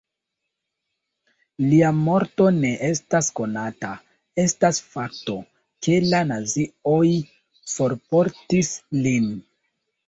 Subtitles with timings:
[1.71, 3.91] Lia morto ne estas konata,
[4.47, 5.39] estas fakto,
[5.85, 7.07] ke la nazioj
[7.79, 8.75] forportis
[9.07, 9.35] lin.